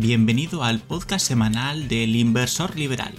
[0.00, 3.12] Bienvenido al podcast semanal del Inversor Liberal,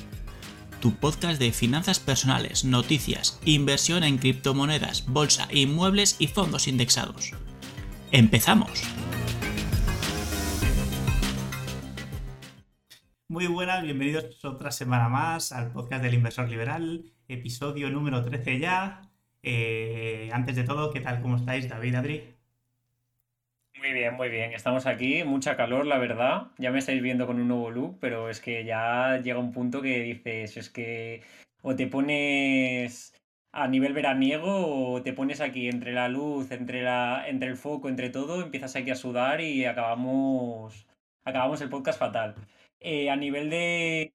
[0.80, 7.34] tu podcast de finanzas personales, noticias, inversión en criptomonedas, bolsa, inmuebles y fondos indexados.
[8.14, 8.82] ¡Empezamos!
[13.28, 19.02] Muy buenas, bienvenidos otra semana más al podcast del Inversor Liberal, episodio número 13 ya.
[19.44, 21.22] Eh, antes de todo, ¿qué tal?
[21.22, 22.39] ¿Cómo estáis, David, Adri?
[23.80, 24.52] Muy bien, muy bien.
[24.52, 26.48] Estamos aquí, mucha calor, la verdad.
[26.58, 29.82] Ya me estáis viendo con un nuevo look, pero es que ya llega un punto
[29.82, 31.22] que dices, es que
[31.62, 33.14] o te pones
[33.54, 37.88] a nivel veraniego o te pones aquí entre la luz, entre la, entre el foco,
[37.88, 40.86] entre todo, empiezas aquí a sudar y acabamos,
[41.24, 42.36] acabamos el podcast fatal.
[42.82, 44.14] Eh, a nivel de,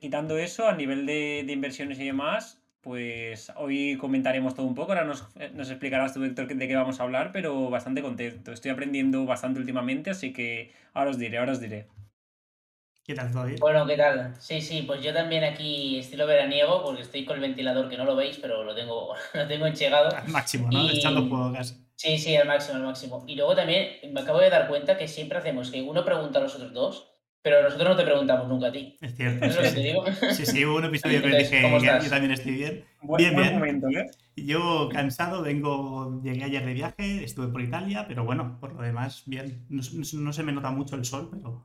[0.00, 4.92] quitando eso, a nivel de, de inversiones y demás, pues hoy comentaremos todo un poco.
[4.92, 8.52] Ahora nos, eh, nos explicarás tú, Héctor, de qué vamos a hablar, pero bastante contento.
[8.52, 11.88] Estoy aprendiendo bastante últimamente, así que ahora os diré, ahora os diré.
[13.04, 13.58] ¿Qué tal, David?
[13.58, 14.36] Bueno, ¿qué tal?
[14.38, 18.04] Sí, sí, pues yo también aquí estilo veraniego, porque estoy con el ventilador que no
[18.04, 20.16] lo veis, pero lo tengo, lo tengo enchegado.
[20.16, 20.88] Al máximo, ¿no?
[20.88, 21.74] Echando fuego casi.
[21.96, 23.24] Sí, sí, al máximo, al máximo.
[23.26, 26.42] Y luego también me acabo de dar cuenta que siempre hacemos que uno pregunta a
[26.42, 27.15] los otros dos
[27.46, 28.96] pero nosotros no te preguntamos nunca a ti.
[29.00, 29.48] Es cierto.
[29.48, 29.80] sí, sí.
[29.80, 30.04] digo?
[30.32, 32.84] Sí, sí, hubo un episodio que dije, yo también estoy bien.
[33.16, 33.54] bien, bien.
[33.54, 34.10] Momento, ¿eh?
[34.34, 39.22] Yo cansado, vengo, llegué ayer de viaje, estuve por Italia, pero bueno, por lo demás,
[39.26, 39.64] bien.
[39.68, 41.64] No, se me nota mucho el sol, pero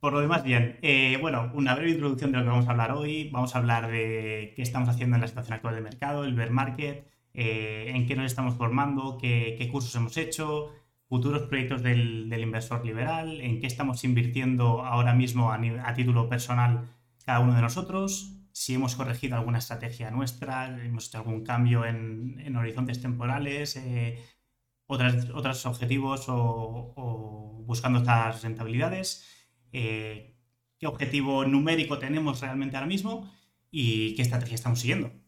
[0.00, 0.78] por lo demás, bien.
[0.80, 3.28] Eh, bueno, una breve introducción de lo que vamos a hablar hoy.
[3.28, 6.52] Vamos a hablar de qué estamos haciendo en la situación actual del mercado, el bear
[6.52, 10.70] market, eh, en qué nos estamos formando, qué, qué cursos hemos hecho,
[11.08, 16.88] futuros proyectos del, inversor liberal, en qué estamos invirtiendo ahora mismo a, título personal
[17.24, 22.56] cada uno de nosotros, si hemos corregido alguna estrategia nuestra, hemos hecho algún cambio en,
[22.56, 24.24] horizontes temporales, eh,
[24.86, 29.26] otros objetivos o, buscando estas rentabilidades,
[29.72, 30.36] eh,
[30.78, 33.30] qué objetivo numérico tenemos realmente ahora mismo
[33.70, 35.25] y qué estrategia estamos siguiendo.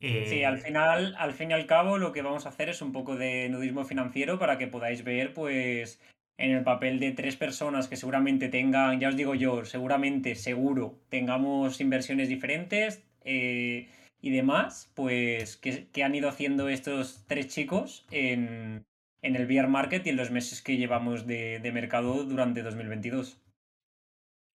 [0.00, 2.82] Sí, al eh, final, al fin y al cabo, lo que vamos a hacer es
[2.82, 6.00] un poco de nudismo financiero para que podáis ver, pues,
[6.36, 11.00] en el papel de tres personas que seguramente tengan, ya os digo yo, seguramente, seguro,
[11.08, 13.88] tengamos inversiones diferentes eh,
[14.22, 18.84] y demás, pues, que, han ido haciendo estos tres chicos en,
[19.22, 23.40] el bear market y en los meses que llevamos de, de mercado durante 2022.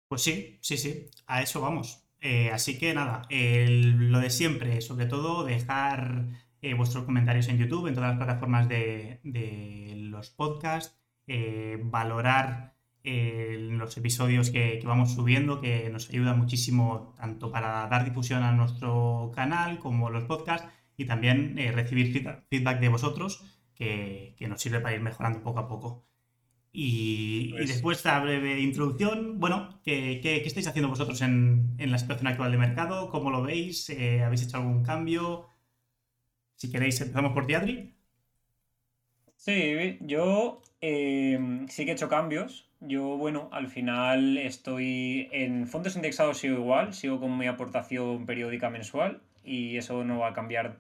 [0.07, 2.00] Pues sí, sí, sí, a eso vamos.
[2.21, 6.27] Eh, así que nada, lo de siempre, sobre todo dejar
[6.61, 9.19] eh, vuestros comentarios en YouTube, en todas las plataformas de,
[10.11, 10.95] los podcasts,
[11.27, 18.43] eh, valorar los episodios que, vamos subiendo, que nos ayuda muchísimo tanto para dar difusión
[18.43, 20.67] a nuestro canal como los podcasts
[20.97, 22.13] y también recibir
[22.49, 23.43] feedback de vosotros
[23.75, 26.10] que nos sirve para ir mejorando poco a poco.
[26.73, 31.91] Y, pues después de esta breve introducción, bueno, ¿qué, qué, estáis haciendo vosotros en, en,
[31.91, 33.09] la situación actual de mercado?
[33.09, 33.89] ¿Cómo lo veis?
[33.89, 35.49] Eh, ¿Habéis hecho algún cambio?
[36.55, 37.93] Si queréis, empezamos por ti, Adri.
[39.35, 42.69] Sí, yo em, sí que he hecho cambios.
[42.79, 48.69] Yo, bueno, al final estoy en fondos indexados, sigo igual, sigo con mi aportación periódica
[48.69, 50.77] mensual y eso no va a cambiar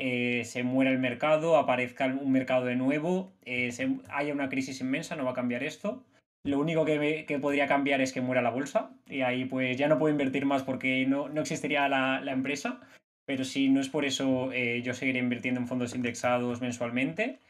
[0.00, 3.70] eh, se muera el mercado, aparezca un mercado de nuevo, eh,
[4.10, 6.04] haya una crisis inmensa, no va a cambiar esto.
[6.44, 9.98] Lo único que, podría cambiar es que muera la bolsa y ahí pues ya no
[9.98, 12.80] puedo invertir más porque no, existiría la, empresa,
[13.26, 17.40] pero si no es por eso eh, yo seguiré invirtiendo en fondos indexados mensualmente.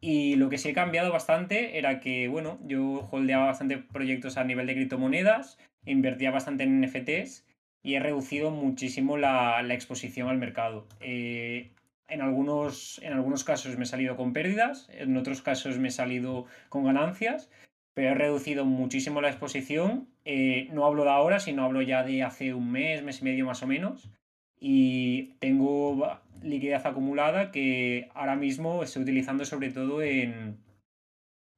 [0.00, 4.44] Y lo que sí he cambiado bastante era que, bueno, yo holdeaba bastante proyectos a
[4.44, 7.46] nivel de criptomonedas, invertía bastante en NFTs
[7.82, 10.88] y he reducido muchísimo la, exposición al mercado.
[12.10, 15.92] En algunos, en algunos casos me he salido con pérdidas, en otros casos me he
[15.92, 17.50] salido con ganancias,
[17.94, 20.08] pero he reducido muchísimo la exposición.
[20.24, 23.46] Eh, no hablo de ahora, sino hablo ya de hace un mes, mes y medio
[23.46, 24.10] más o menos.
[24.58, 30.58] Y tengo liquidez acumulada que ahora mismo estoy utilizando sobre todo en,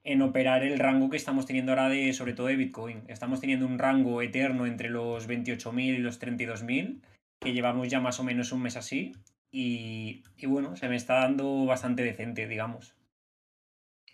[0.05, 3.03] en operar el rango que estamos teniendo ahora de, sobre todo de Bitcoin.
[3.09, 7.01] Estamos teniendo un rango eterno entre los 28.000 y los 32.000,
[7.41, 9.13] que llevamos ya más o menos un mes así.
[9.55, 12.95] Y, bueno, se me está dando bastante decente, digamos.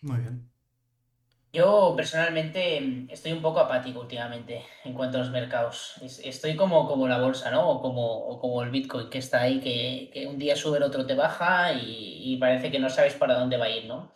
[0.02, 0.50] Muy bien.
[1.52, 5.94] Yo personalmente estoy un poco apático últimamente en cuanto a los mercados.
[6.02, 7.70] Estoy como, como la bolsa, ¿no?
[7.70, 11.14] O como, como el Bitcoin que está ahí, que, un día sube, el otro te
[11.14, 14.12] baja y, parece que no sabes para dónde va a ir, ¿no?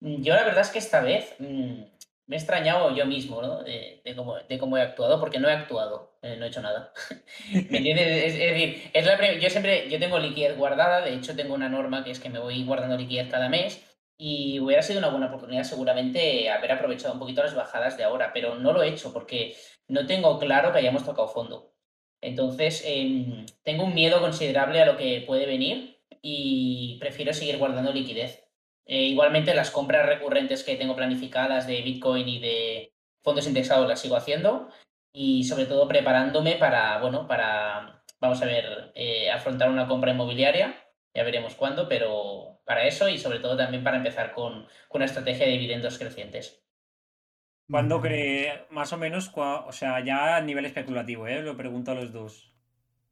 [0.00, 1.93] Yo la verdad es que esta vez mm,
[2.26, 3.62] me he extrañado yo mismo, ¿no?
[3.62, 4.02] De,
[4.58, 6.92] cómo, he actuado, porque no he actuado, eh, no he hecho nada.
[7.52, 8.34] ¿Me entiendes?
[8.34, 12.02] Es, decir, es la yo siempre, yo tengo liquidez guardada, de hecho tengo una norma
[12.04, 13.82] que es que me voy guardando liquidez cada mes,
[14.16, 18.32] y hubiera sido una buena oportunidad seguramente haber aprovechado un poquito las bajadas de ahora,
[18.32, 19.56] pero no lo he hecho porque
[19.88, 21.74] no tengo claro que hayamos tocado fondo.
[22.20, 27.92] Entonces, em, tengo un miedo considerable a lo que puede venir y prefiero seguir guardando
[27.92, 28.43] liquidez.
[28.86, 32.92] Eh, igualmente, las compras recurrentes que tengo planificadas de Bitcoin y de
[33.22, 34.68] fondos indexados las sigo haciendo
[35.12, 40.74] y sobre todo preparándome para, bueno, para, vamos a ver, eh, afrontar una compra inmobiliaria.
[41.14, 45.46] Ya veremos cuándo, pero para eso y sobre todo también para empezar con, una estrategia
[45.46, 46.62] de dividendos crecientes.
[47.70, 51.40] ¿Cuándo cree, más o menos, o sea, ya a nivel especulativo, ¿eh?
[51.40, 52.53] lo pregunto a los dos?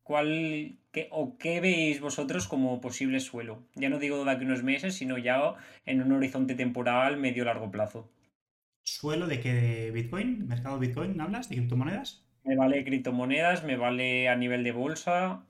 [0.03, 3.63] ¿Cuál qué, o qué veis vosotros como posible suelo?
[3.75, 5.55] Ya no digo de aquí unos meses, sino ya
[5.87, 8.11] en un horizonte temporal medio-largo plazo.
[8.85, 9.53] ¿Suelo de qué?
[9.53, 10.49] ¿De Bitcoin?
[10.49, 11.21] ¿Mercado Bitcoin?
[11.21, 11.49] ¿Hablas?
[11.49, 12.27] ¿De criptomonedas?
[12.45, 15.45] Me vale criptomonedas, me vale a nivel de bolsa.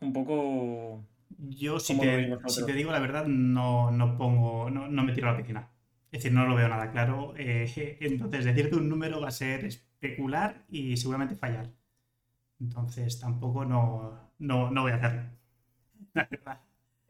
[0.00, 1.04] Un poco.
[1.38, 4.70] Yo, si te, si te digo la verdad, no, no pongo.
[4.70, 5.70] No, no, me tiro a la piscina.
[6.12, 7.34] Es decir, no lo veo nada claro.
[7.36, 7.66] Eh,
[8.00, 11.72] entonces, decirte un número va a ser especular y seguramente fallar.
[12.60, 15.22] Entonces tampoco no, no, no voy a hacerlo.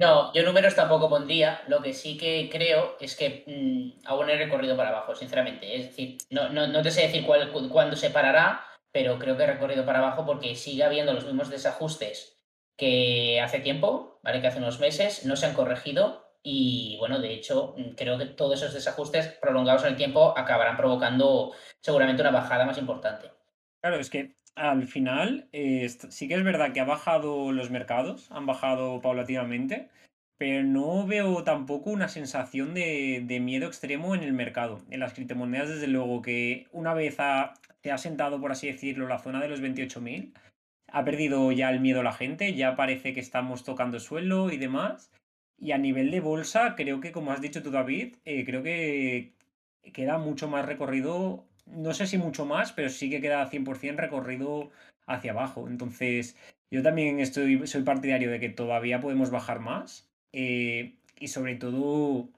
[0.01, 1.61] No, yo números tampoco pondría.
[1.69, 5.77] Lo que sí que creo es que mm, aún he recorrido para abajo, sinceramente.
[5.77, 9.47] Es decir, no, no, te sé decir cuál, cuándo se parará, pero creo que he
[9.47, 12.41] recorrido para abajo porque sigue habiendo los mismos desajustes
[12.79, 14.41] que hace tiempo, ¿vale?
[14.41, 18.25] Que hace unos meses no se han corregido y bueno, de hecho, mm, creo que
[18.25, 23.31] todos esos desajustes prolongados en el tiempo acabarán provocando seguramente una bajada más importante.
[23.83, 28.47] Claro, es que al final, sí que es verdad que ha bajado los mercados, han
[28.47, 29.89] bajado paulatinamente,
[30.39, 34.81] pero no veo tampoco una sensación de, miedo extremo en el mercado.
[34.91, 37.17] En las criptomonedas, desde luego, que una vez
[37.83, 40.33] se ha sentado, por así decirlo, la zona de los 28.000,
[40.93, 45.11] ha perdido ya el miedo la gente, ya parece que estamos tocando suelo y demás.
[45.59, 49.35] Y a nivel de bolsa, creo que, como has dicho tú, David, eh, creo que
[49.93, 51.45] queda mucho más recorrido
[51.77, 54.71] no sé si mucho más, pero sí que queda 100% recorrido
[55.07, 55.69] hacia abajo.
[55.69, 56.37] Entonces,
[56.71, 60.09] yo también estoy, soy partidario de que todavía podemos bajar más.
[60.33, 62.29] Eh, y sobre todo,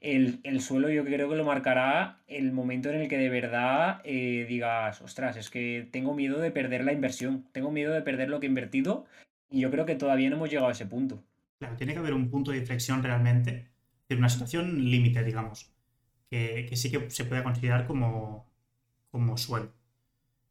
[0.00, 4.46] el, suelo yo creo que lo marcará el momento en el que de verdad eh,
[4.48, 8.38] digas, ostras, es que tengo miedo de perder la inversión, tengo miedo de perder lo
[8.38, 9.06] que he invertido
[9.50, 11.22] y yo creo que todavía no hemos llegado a ese punto.
[11.58, 13.68] Claro, tiene que haber un punto de inflexión realmente,
[14.08, 15.72] de una situación límite, digamos,
[16.30, 18.47] que, que sí que se puede considerar como,
[19.10, 19.72] como suelo.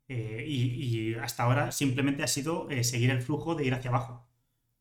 [0.09, 4.25] Eh, y, hasta ahora simplemente ha sido eh, seguir el flujo de ir hacia abajo.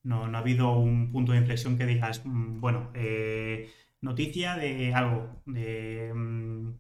[0.03, 3.71] No, no, ha habido un punto de inflexión que digas, mm, bueno, eh,
[4.01, 6.71] noticia de algo, de, mm,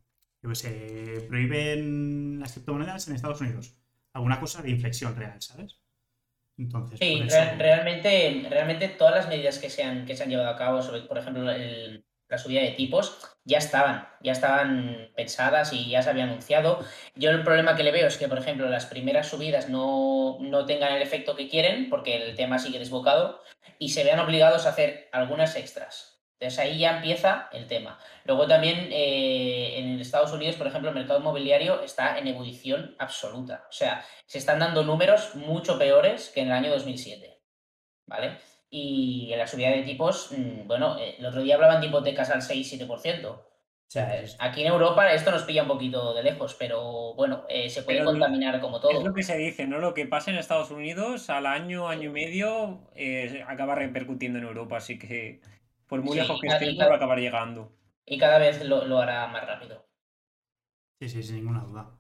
[0.43, 3.76] yo qué sé, prohíben las criptomonedas en Estados Unidos.
[4.12, 5.81] Alguna cosa de inflexión real, ¿sabes?
[6.58, 7.20] Entonces, sí,
[7.58, 11.02] realmente, realmente todas las medidas que se han, que se han llevado a cabo, sobre,
[11.02, 16.11] por ejemplo, el, la subida de tipos, ya estaban, ya estaban pensadas y ya se
[16.11, 16.84] había anunciado.
[17.14, 20.93] Yo el problema que le veo es que, por ejemplo, las primeras subidas no, tengan
[20.94, 23.40] el efecto que quieren, porque el tema sigue desbocado,
[23.78, 26.14] y se vean obligados a hacer algunas extras.
[26.38, 27.99] Entonces ahí ya empieza el tema.
[28.25, 33.64] Luego también eh, en Estados Unidos, por ejemplo, el mercado inmobiliario está en ebullición absoluta.
[33.70, 37.40] O sea, se están dando números mucho peores que en el año 2007.
[38.06, 38.38] ¿Vale?
[38.68, 42.30] Y en la subida de tipos, mm, bueno, eh, el otro día hablaban de hipotecas
[42.30, 43.46] al 6-7%.
[43.88, 47.70] O sea, aquí en Europa esto nos pilla un poquito de lejos, pero bueno, eh,
[47.70, 48.90] se puede contaminar como todo.
[48.90, 49.78] Es lo que se dice, ¿no?
[49.78, 54.46] Lo que pasa en Estados Unidos al año, año y medio, eh, acaba repercutiendo en
[54.46, 55.40] Europa, así que
[55.87, 57.73] por muy lejos que esté, va a acabar llegando.
[58.04, 59.87] Y cada vez lo, lo hará más rápido.
[61.00, 61.96] Sí, sí, sin ninguna duda.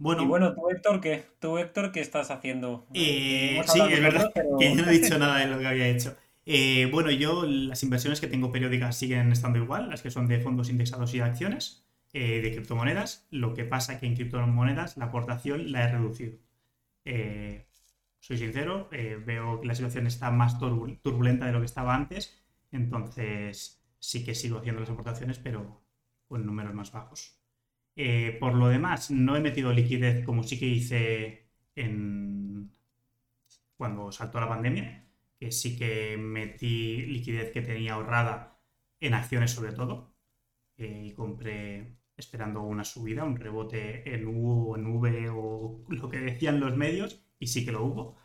[0.00, 1.26] Bueno, y bueno, tú Héctor, ¿qué?
[1.40, 2.86] ¿Tú Héctor qué estás haciendo?
[2.94, 6.16] Eh, sí, es verdad que yo no he dicho nada de lo que había hecho.
[6.46, 10.40] Eh, bueno, yo las inversiones que tengo periódicas siguen estando igual, las que son de
[10.40, 13.26] fondos indexados y de acciones, eh, de criptomonedas.
[13.30, 16.38] Lo que pasa es que en criptomonedas la aportación la he reducido.
[18.20, 22.42] soy sincero, veo que la situación está más turbulenta de lo que estaba antes,
[22.72, 25.82] entonces sí que sigo haciendo las aportaciones, pero
[26.26, 27.39] con números más bajos.
[28.02, 31.50] Eh, por lo demás, no he metido liquidez como sí que hice
[33.76, 35.06] cuando saltó la pandemia,
[35.38, 38.58] que sí que metí liquidez que tenía ahorrada
[39.00, 40.14] en acciones sobre todo,
[40.78, 46.08] eh, y compré esperando una subida, un rebote en U o en V o lo
[46.10, 48.16] que decían los medios, y sí que lo hubo.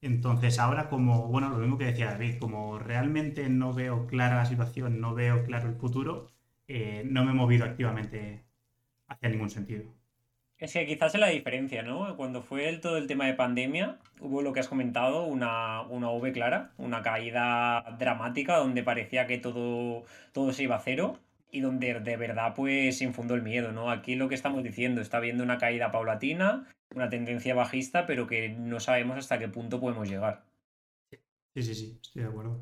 [0.00, 4.46] Entonces ahora como, bueno, lo mismo que decía David, como realmente no veo clara la
[4.46, 6.28] situación, no veo claro el futuro,
[6.68, 8.47] eh, no me he movido activamente
[9.08, 9.84] hacia ningún sentido.
[10.58, 12.16] Es que quizás es la diferencia, ¿no?
[12.16, 16.10] Cuando fue el, todo el tema de pandemia, hubo lo que has comentado, una, una
[16.10, 21.18] V clara, una caída dramática donde parecía que todo, todo se iba a cero
[21.52, 23.88] y donde de verdad pues se infundó el miedo, ¿no?
[23.90, 28.48] Aquí lo que estamos diciendo, está habiendo una caída paulatina, una tendencia bajista, pero que
[28.48, 30.44] no sabemos hasta qué punto podemos llegar.
[31.54, 32.60] Sí, sí, sí, estoy de acuerdo.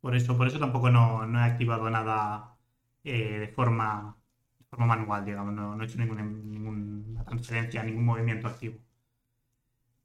[0.00, 2.56] Por eso, por eso tampoco no, no he activado nada
[3.04, 4.16] eh, de forma
[4.72, 8.78] forma manual, digamos, no, he hecho ninguna, transferencia, ningún movimiento activo.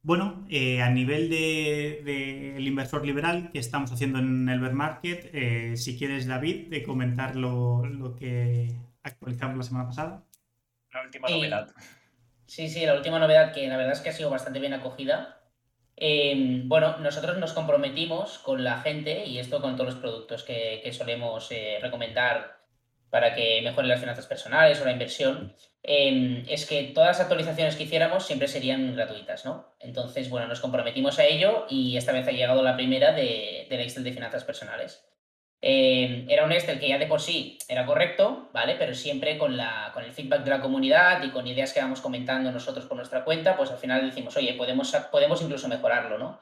[0.01, 5.29] Bueno, eh, a nivel del de, inversor liberal que estamos haciendo en el bear market,
[5.33, 10.23] eh, si quieres, David, de comentar lo, que actualizamos la semana pasada.
[10.91, 11.71] La última novedad.
[12.45, 15.39] Sí, sí, la última novedad que la verdad es que ha sido bastante bien acogida.
[16.65, 21.49] Bueno, nosotros nos comprometimos con la gente, y esto con todos los productos que, solemos
[21.51, 22.56] eh, recomendar
[23.09, 27.75] para que mejoren las finanzas personales o la inversión, em, es que todas las actualizaciones
[27.75, 29.73] que hiciéramos siempre serían gratuitas, ¿no?
[29.79, 33.81] Entonces, bueno, nos comprometimos a ello y esta vez ha llegado la primera de, del
[33.81, 35.03] Excel de finanzas personales.
[35.59, 38.75] Em, era un Excel que ya de por sí era correcto, ¿vale?
[38.77, 42.01] Pero siempre con, la, con el feedback de la comunidad y con ideas que vamos
[42.01, 46.39] comentando nosotros por nuestra cuenta, pues al final decimos, oye, podemos, podemos incluso mejorarlo, ¿no?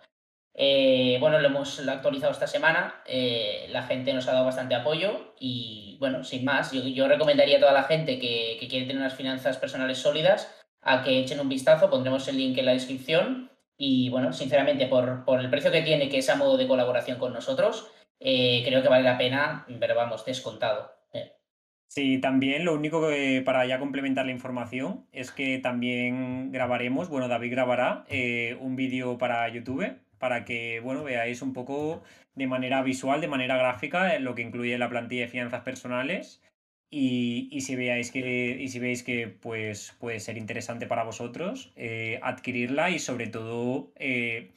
[0.57, 5.33] Eh, bueno, lo hemos actualizado esta semana, eh, la gente nos ha dado bastante apoyo
[5.37, 9.57] y bueno, sin más, yo, recomendaría a toda la gente que, quiere tener unas finanzas
[9.57, 14.31] personales sólidas a que echen un vistazo, pondremos el link en la descripción y bueno,
[14.31, 18.63] sinceramente por, el precio que tiene, que es a modo de colaboración con nosotros, eh,
[18.65, 20.95] creo que vale la pena, pero vamos, descontado.
[21.87, 27.27] Sí, también lo único que para ya complementar la información es que también grabaremos, bueno,
[27.27, 28.05] David grabará
[28.59, 32.03] un vídeo para YouTube para que, bueno, veáis un poco
[32.35, 36.41] de manera visual, de manera gráfica, lo que incluye la plantilla de finanzas personales.
[36.91, 42.19] Y, si veáis que, y si veis que pues, puede ser interesante para vosotros, eh,
[42.23, 44.51] adquirirla y sobre todo eh,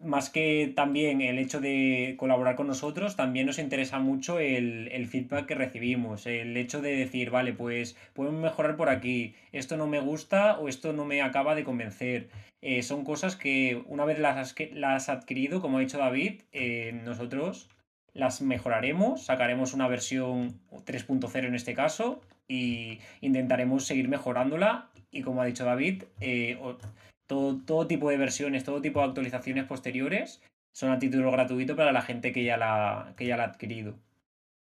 [0.00, 5.46] más que también el hecho de colaborar con nosotros, también nos interesa mucho el, feedback
[5.46, 10.00] que recibimos, el hecho de decir, vale, pues podemos mejorar por aquí, esto no me
[10.00, 12.28] gusta o esto no me acaba de convencer.
[12.60, 16.92] Eh, son cosas que una vez las has, las adquirido, como ha dicho David, eh,
[17.04, 17.68] nosotros
[18.12, 25.42] las mejoraremos, sacaremos una versión 3.0 en este caso y intentaremos seguir mejorándola y como
[25.42, 26.58] ha dicho David, eh,
[27.26, 30.42] todo, tipo de versiones, todo tipo de actualizaciones posteriores
[30.72, 33.94] son a título gratuito para la gente que ya la, que ya la ha adquirido.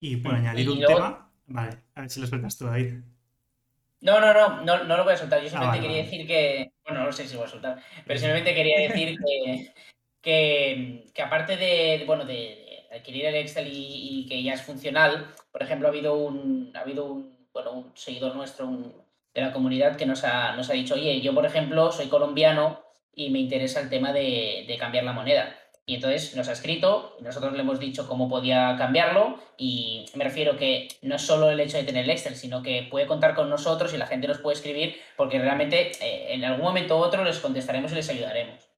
[0.01, 2.95] Y por añadir un tema, vale, a ver si lo sueltas tú, David.
[4.01, 5.41] No, no, no, no, no lo voy a soltar.
[5.41, 6.73] Yo ah, simplemente quería decir que.
[6.85, 7.81] Bueno, no sé si voy a soltar.
[8.05, 9.17] Pero simplemente quería decir
[10.21, 15.63] que, que, aparte de, bueno, de adquirir el Excel y, que ya es funcional, por
[15.63, 19.02] ejemplo, ha habido un, ha habido un, bueno, un seguidor nuestro, un,
[19.35, 22.81] de la comunidad que nos ha, nos ha dicho, oye, yo por ejemplo soy colombiano
[23.15, 25.57] y me interesa el tema de, cambiar la moneda.
[25.85, 30.57] Y entonces nos ha escrito, nosotros le hemos dicho cómo podía cambiarlo y me refiero
[30.57, 33.51] que no es solo el hecho de tener el Excel, sino que puede contar con
[33.51, 37.25] nosotros y la gente nos puede escribir porque realmente eh, en algún momento u otro
[37.25, 38.69] les contestaremos y les ayudaremos.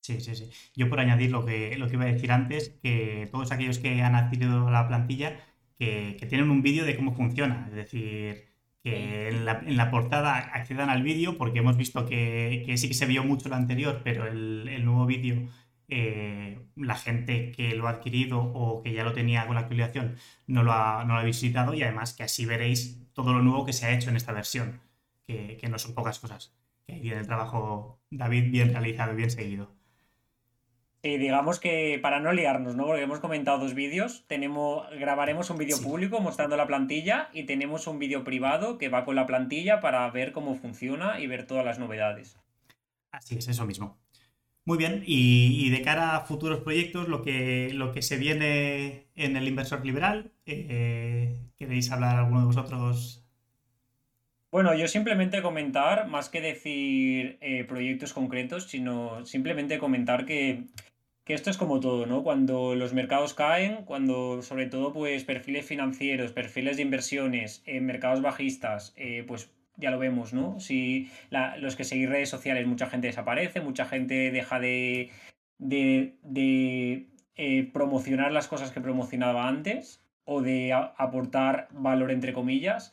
[0.00, 0.50] Sí, sí, sí.
[0.74, 4.00] Yo por añadir lo que, lo que iba a decir antes, que todos aquellos que
[4.00, 5.38] han adquirido la plantilla,
[5.78, 7.66] que, que tienen un vídeo de cómo funciona.
[7.68, 8.49] Es decir,
[8.82, 9.44] que en
[9.76, 13.56] la, portada accedan al vídeo, porque hemos visto que, sí que se vio mucho lo
[13.56, 15.48] anterior, pero el, nuevo vídeo,
[15.88, 20.16] eh, la gente que lo ha adquirido o que ya lo tenía con la actualización
[20.46, 23.66] no lo, ha, no lo ha visitado y además que así veréis todo lo nuevo
[23.66, 24.80] que se ha hecho en esta versión,
[25.26, 26.54] que, que no son pocas cosas.
[26.86, 29.79] Que ahí viene el trabajo David bien realizado y bien seguido.
[31.02, 32.84] Y digamos que para no liarnos, ¿no?
[32.84, 37.86] Porque hemos comentado dos vídeos, tenemos, grabaremos un vídeo público mostrando la plantilla y tenemos
[37.86, 41.64] un vídeo privado que va con la plantilla para ver cómo funciona y ver todas
[41.64, 42.36] las novedades.
[43.12, 43.98] Así es, eso mismo.
[44.66, 49.36] Muy bien, y, de cara a futuros proyectos, lo que, lo que se viene en
[49.36, 53.19] el inversor liberal, eh, ¿queréis hablar alguno de vosotros?
[54.50, 60.64] Bueno, yo simplemente comentar, más que decir eh, proyectos concretos, sino simplemente comentar que
[61.30, 62.24] que esto es como todo, ¿no?
[62.24, 68.20] Cuando los mercados caen, cuando sobre todo pues perfiles financieros, perfiles de inversiones, en mercados
[68.20, 70.58] bajistas, eh, pues ya lo vemos, ¿no?
[70.58, 71.08] Si
[71.58, 75.10] los que seguís redes sociales, mucha gente desaparece, mucha gente deja de,
[75.58, 82.92] de, eh, promocionar las cosas que promocionaba antes o de aportar valor entre comillas.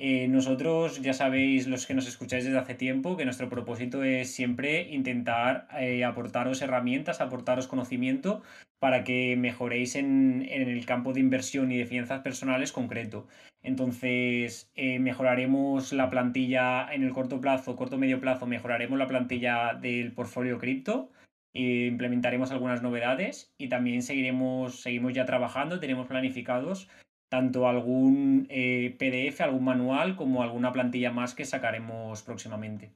[0.00, 4.32] Eh, nosotros ya sabéis, los que nos escucháis desde hace tiempo, que nuestro propósito es
[4.32, 8.42] siempre intentar eh, aportaros herramientas, aportaros conocimiento
[8.78, 13.26] para que mejoréis en, el campo de inversión y de finanzas personales concreto.
[13.60, 19.74] Entonces, eh, mejoraremos la plantilla en el corto plazo, corto medio plazo, mejoraremos la plantilla
[19.74, 21.10] del portfolio cripto,
[21.54, 26.88] implementaremos algunas novedades y también seguiremos, seguimos ya trabajando, tenemos planificados
[27.28, 32.92] tanto algún eh, PDF, algún manual, como alguna plantilla más que sacaremos próximamente.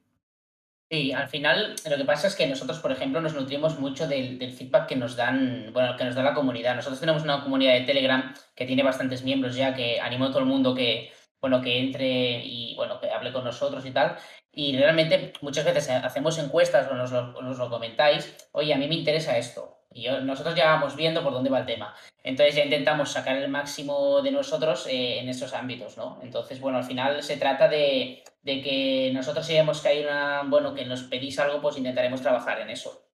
[0.89, 4.37] Sí, al final lo que pasa es que nosotros, por ejemplo, nos nutrimos mucho del,
[4.53, 6.75] feedback que nos dan, bueno, que nos da la comunidad.
[6.75, 10.39] Nosotros tenemos una comunidad de Telegram que tiene bastantes miembros ya, que animo a todo
[10.39, 11.11] el mundo que,
[11.41, 14.17] bueno, que entre y bueno, que hable con nosotros y tal.
[14.51, 19.35] Y realmente muchas veces hacemos encuestas o nos lo comentáis, oye, a mí me interesa
[19.37, 19.72] esto.
[19.93, 21.93] Y nosotros ya vamos viendo por dónde va el tema.
[22.23, 26.19] Entonces ya intentamos sacar el máximo de nosotros eh, en esos ámbitos, ¿no?
[26.23, 30.73] Entonces, bueno, al final se trata de, que nosotros si vemos que hay una, bueno,
[30.73, 33.09] que nos pedís algo, pues intentaremos trabajar en eso.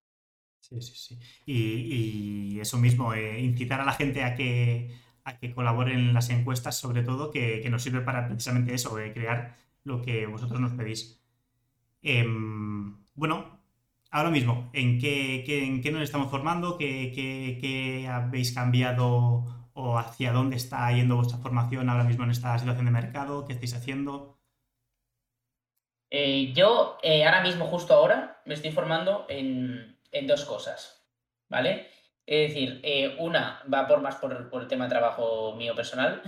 [0.59, 1.19] Sí, sí, sí.
[1.45, 6.29] Y, eso mismo, eh, incitar a la gente a que, a que colaboren en las
[6.29, 10.73] encuestas, sobre todo, que, nos sirve para precisamente eso, eh, crear lo que vosotros nos
[10.73, 11.19] pedís.
[12.01, 13.58] Em, bueno,
[14.11, 16.77] ahora mismo, ¿en qué, en qué nos estamos formando?
[16.77, 22.85] ¿Qué, habéis cambiado o hacia dónde está yendo vuestra formación ahora mismo en esta situación
[22.85, 23.45] de mercado?
[23.45, 24.39] ¿Qué estáis haciendo?
[26.11, 29.97] Eh, yo eh, ahora mismo, justo ahora, me estoy formando en,
[30.27, 31.07] dos cosas,
[31.47, 31.87] ¿vale?
[32.25, 36.21] Es decir, eh, una va por más por el tema de trabajo mío personal,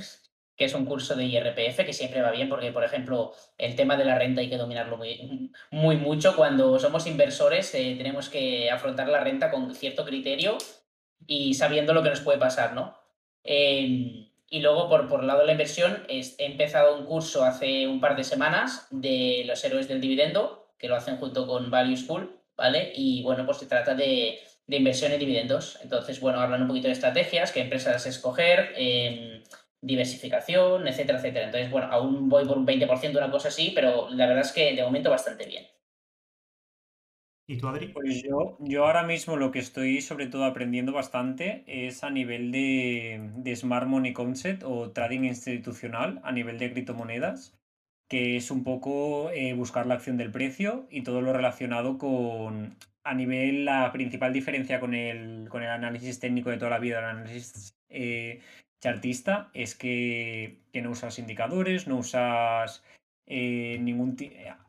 [0.62, 3.98] que es un curso de IRPF que siempre va bien porque, por ejemplo, el tema
[3.98, 6.36] de la renta hay que dominarlo muy, muy mucho.
[6.36, 10.60] Cuando somos inversores eh, tenemos que afrontar la renta con cierto criterio
[11.26, 12.96] y sabiendo lo que nos puede pasar, ¿no?
[13.44, 17.88] Em, y luego, por, por el lado de la inversión, he empezado un curso hace
[17.88, 21.98] un par de semanas de los héroes del dividendo, que lo hacen junto con Value
[21.98, 22.94] School, ¿vale?
[22.96, 24.38] Y bueno, pues se trata de,
[24.68, 25.80] de inversión en dividendos.
[25.82, 28.74] Entonces, bueno, hablan un poquito de estrategias, qué empresas escoger.
[28.78, 29.42] Eh,
[29.82, 31.46] diversificación, etcétera, etcétera.
[31.46, 34.74] Entonces, bueno, aún voy por un 20%, una cosa así, pero la verdad es que
[34.76, 35.66] de momento bastante bien.
[37.48, 37.88] ¿Y tú, Adri?
[37.88, 42.52] Pues yo, yo ahora mismo lo que estoy sobre todo aprendiendo bastante es a nivel
[42.52, 47.60] de, Smart Money Concept o trading institucional a nivel de criptomonedas,
[48.08, 52.78] que es un poco eh, buscar la acción del precio y todo lo relacionado con,
[53.04, 57.00] a nivel, la principal diferencia con el, con el análisis técnico de toda la vida,
[57.00, 58.40] el análisis eh,
[58.82, 62.84] chartista es que, no usas indicadores, no usas
[63.28, 64.18] eh, ningún,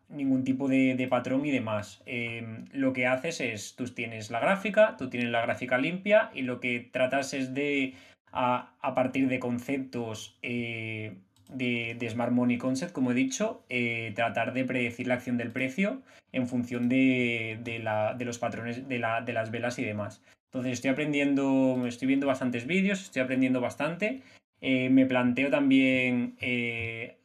[0.09, 2.03] ningún, tipo de, patrón y demás.
[2.07, 6.43] Em, lo que haces es, tú tienes la gráfica, tú tienes la gráfica limpia y
[6.43, 7.95] lo que tratas es de,
[8.31, 11.17] a, partir de conceptos eh,
[11.49, 16.03] de, Smart Money Concept, como he dicho, eh, tratar de predecir la acción del precio
[16.33, 20.23] en función de, de los patrones de, de las velas y demás.
[20.53, 24.21] Entonces estoy aprendiendo, estoy viendo bastantes vídeos, estoy aprendiendo bastante.
[24.61, 27.17] Eh, me planteo también eh,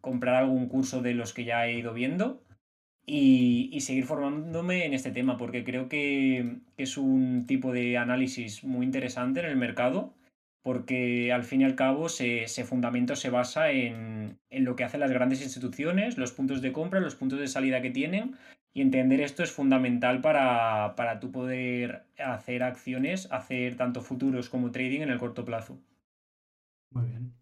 [0.00, 2.42] comprar algún curso de los que ya he ido viendo
[3.06, 8.84] y, seguir formándome en este tema porque creo que, es un tipo de análisis muy
[8.84, 10.12] interesante en el mercado
[10.60, 14.98] porque al fin y al cabo ese fundamento se basa en, en, lo que hacen
[14.98, 18.34] las grandes instituciones, los puntos de compra, los puntos de salida que tienen
[18.74, 24.72] y entender esto es fundamental para, para tú poder hacer acciones, hacer tanto futuros como
[24.72, 25.78] trading en el corto plazo.
[26.90, 27.32] Muy bien.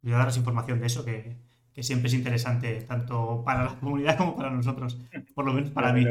[0.00, 1.36] Voy a daros información de eso que,
[1.82, 4.98] siempre es interesante, tanto para la comunidad como para nosotros,
[5.34, 6.06] por lo menos para mí.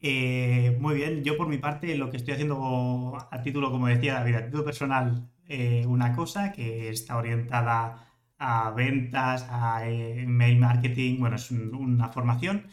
[0.00, 4.14] Eh, muy bien, yo por mi parte lo que estoy haciendo a título, como decía
[4.14, 8.06] David, a título personal, eh, una cosa que está orientada
[8.38, 12.68] a ventas, a email eh, marketing, bueno, es una formación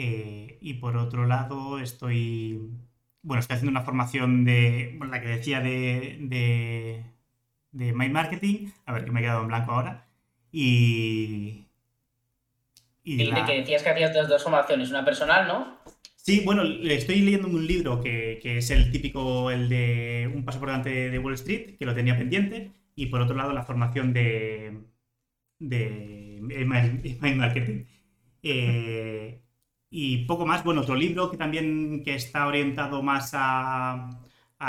[0.00, 2.70] eh, y por otro lado, estoy,
[3.20, 7.02] bueno, estoy haciendo una formación de, bueno, la que decía de, de,
[7.72, 10.06] de My Marketing, a ver que me he quedado en blanco ahora,
[10.52, 11.66] y...
[13.02, 15.78] Y, que decías que hacías dos, dos formaciones, una personal, ¿no?
[16.14, 20.60] Sí, bueno, estoy leyendo un libro que, que, es el típico, el de Un paso
[20.60, 24.12] por delante de Wall Street, que lo tenía pendiente, y por otro lado la formación
[24.12, 24.78] de,
[25.58, 27.84] de My Marketing.
[28.44, 29.40] Eh,
[29.90, 34.10] y poco más, bueno, otro libro que también que está orientado más a,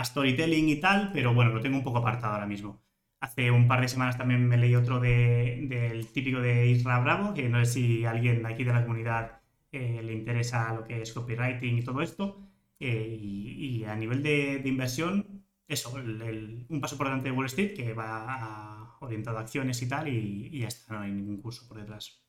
[0.04, 2.82] storytelling y tal, pero bueno, lo tengo un poco apartado ahora mismo.
[3.20, 7.50] Hace un par de semanas también me leí otro del típico de Isra Bravo, que
[7.50, 11.80] no sé si alguien aquí de la comunidad eh, le interesa lo que es copywriting
[11.80, 12.48] y todo esto.
[12.80, 17.94] Eh, y, a nivel de, inversión, eso, un paso por delante de Wall Street que
[17.94, 22.29] va orientado a acciones y tal, y ya está, no hay ningún curso por detrás.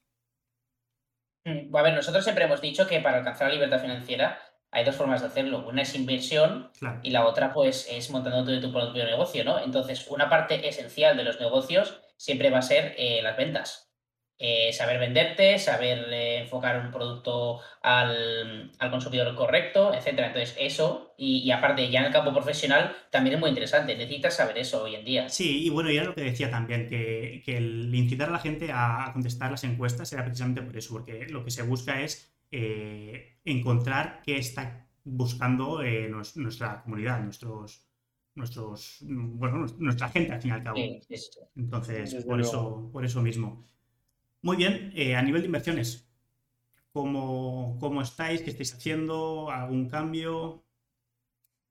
[1.44, 4.38] Mm, a ver, nosotros siempre hemos dicho que para alcanzar la libertad financiera
[4.70, 5.66] hay dos formas de hacerlo.
[5.66, 6.70] Una es inversión
[7.02, 9.58] y la otra pues es montando tu propio negocio, ¿no?
[9.58, 13.89] Entonces, una parte esencial de los negocios siempre va a ser las ventas.
[14.42, 20.28] Eh, saber venderte, saber eh, enfocar un producto al, consumidor correcto, etcétera.
[20.28, 23.94] Entonces, eso, y, aparte, ya en el campo profesional, también es muy interesante.
[23.94, 25.28] Necesitas saber eso hoy en día.
[25.28, 29.10] Sí, y bueno, ya lo que decía también, que, el incitar a la gente a,
[29.12, 34.22] contestar las encuestas era precisamente por eso, porque lo que se busca es eh, encontrar
[34.24, 35.82] qué está buscando
[36.36, 37.84] nuestra comunidad, nuestros
[38.36, 40.78] nuestros bueno nuestra gente al fin y al cabo.
[41.56, 43.66] Entonces, por eso, por eso mismo.
[44.42, 46.08] Muy bien, eh, a nivel de inversiones,
[46.92, 48.40] ¿cómo, ¿cómo, estáis?
[48.40, 49.50] ¿Qué estáis haciendo?
[49.50, 50.64] ¿Algún cambio?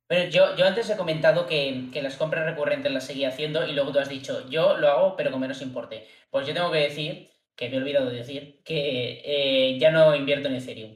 [0.07, 3.91] Bueno, yo, yo antes he comentado que, las compras recurrentes las seguía haciendo y luego
[3.91, 6.07] tú has dicho, yo lo hago pero con menos importe.
[6.29, 10.15] Pues yo tengo que decir, que me he olvidado de decir, que eh, ya no
[10.15, 10.95] invierto en Ethereum.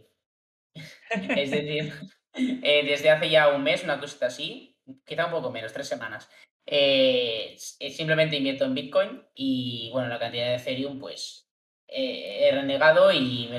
[1.36, 1.92] es decir,
[2.34, 6.30] eh, desde hace ya un mes, una cosita así, quizá un poco menos, tres semanas,
[7.90, 11.43] simplemente invierto en Bitcoin y bueno, la cantidad de Ethereum pues
[11.94, 13.50] he renegado y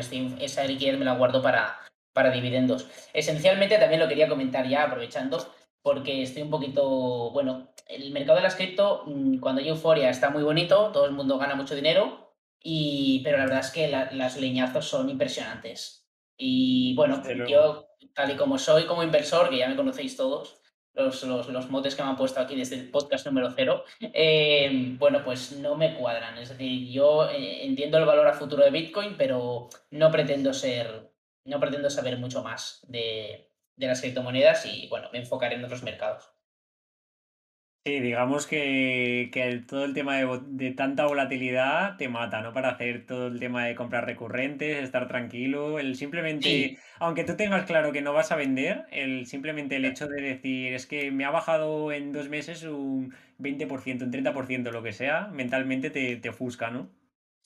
[0.41, 1.79] esa liquidez me la guardo para,
[2.13, 2.87] para dividendos.
[3.13, 5.47] Esencialmente también lo quería comentar ya aprovechando
[5.83, 10.31] porque estoy un poquito, bueno, el mercado de las cripto, mm, cuando hay euforia está
[10.31, 14.37] muy bonito, todo el mundo gana mucho dinero, y, pero la verdad es que las
[14.39, 16.09] leñazos son impresionantes.
[16.39, 20.59] Y bueno, yo, tal y como soy como inversor, que ya me conocéis todos,
[20.95, 25.23] los, los, motes que me han puesto aquí desde el podcast número cero, eh, bueno,
[25.25, 26.39] pues no me cuadran.
[26.39, 31.13] Es decir, yo eh, entiendo el valor a futuro de Bitcoin, pero no pretendo ser,
[31.45, 35.83] no pretendo saber mucho más de, de las criptomonedas y, bueno, me enfocaré en otros
[35.83, 36.34] mercados.
[37.87, 39.31] Sí, digamos que,
[39.69, 42.55] todo el tema de, tanta volatilidad te mata, ¿no?
[42.55, 47.67] Para hacer todo el tema de compras recurrentes, estar tranquilo, el simplemente, aunque tú tengas
[47.67, 51.27] claro que no vas a vender, el simplemente el hecho de decir, es que me
[51.27, 56.31] ha bajado en dos meses un 20%, un 30%, lo que sea, mentalmente te, te
[56.31, 56.89] ofusca, ¿no?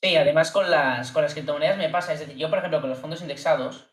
[0.01, 2.90] Sí, además con las, con las criptomonedas me pasa, es decir, yo por ejemplo con
[2.90, 3.90] los fondos indexados,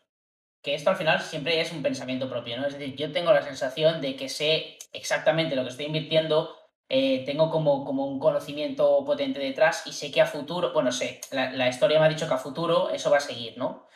[0.66, 2.66] que esto al final siempre es un pensamiento propio, ¿no?
[2.66, 6.56] Es decir, yo tengo la sensación de que sé exactamente lo que estoy invirtiendo,
[6.88, 11.20] eh, tengo como, como un conocimiento potente detrás y sé que a futuro, bueno, sé,
[11.30, 13.86] la, historia me ha dicho que a futuro eso va a seguir, ¿no?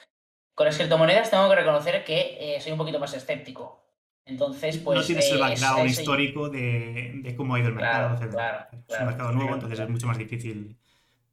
[0.55, 3.85] Con las criptomonedas tengo que reconocer que eh, soy un poquito más escéptico.
[4.25, 5.01] Entonces, pues.
[5.01, 8.17] No tienes el eh, background histórico de, cómo ha ido el mercado.
[8.31, 10.77] Claro, es un mercado nuevo, entonces es mucho más difícil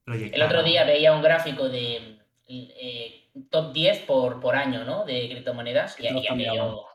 [0.04, 0.40] proyectar.
[0.40, 2.18] El otro día veía un gráfico de
[3.50, 5.06] top 10 por, por año, ¿no?
[5.06, 6.00] De criptomonedas.
[6.00, 6.86] Y, aquí aquello,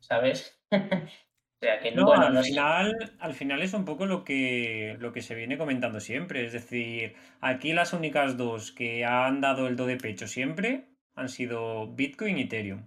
[0.00, 0.60] ¿sabes?
[0.72, 5.12] o sea que no, bueno, al, final, al final es un poco lo que, lo
[5.12, 6.44] que se viene comentando siempre.
[6.44, 11.28] Es decir, aquí las únicas dos que han dado el do de pecho siempre han
[11.28, 12.86] sido Bitcoin y Ethereum.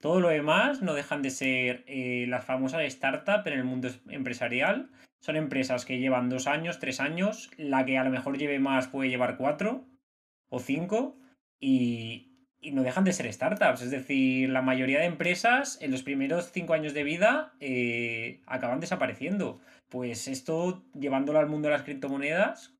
[0.00, 4.90] Todo lo demás no dejan de ser eh, las famosas startups en el mundo empresarial.
[5.20, 7.50] Son empresas que llevan dos años, tres años.
[7.56, 9.86] La que a lo mejor lleve más puede llevar cuatro
[10.48, 11.18] o cinco
[11.60, 12.32] y,
[12.72, 13.82] no dejan de ser startups.
[13.82, 18.80] Es decir, la mayoría de empresas en los primeros cinco años de vida eh, acaban
[18.80, 19.60] desapareciendo.
[19.88, 22.74] Pues esto, llevándolo al mundo de las criptomonedas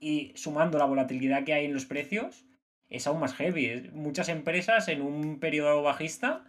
[0.00, 2.46] y sumando la volatilidad que hay en los precios,
[2.88, 3.90] es aún más heavy.
[3.92, 6.44] Muchas empresas en un periodo bajista,